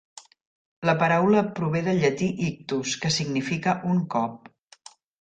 [0.89, 4.55] La paraula prové del llatí "ictus", que significa un cop.